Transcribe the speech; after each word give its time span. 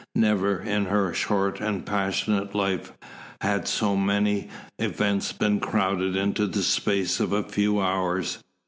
Never, 0.15 0.59
in 0.59 0.85
her 0.85 1.13
short 1.13 1.59
and 1.59 1.85
passionate 1.85 2.55
life, 2.55 2.91
had 3.39 3.67
so 3.67 3.95
many 3.95 4.49
events 4.79 5.31
been 5.31 5.59
crowded 5.59 6.15
into 6.15 6.47
the 6.47 6.63
space 6.63 7.19
of 7.19 7.31
a 7.33 7.43
few 7.43 7.79
hours. 7.79 8.39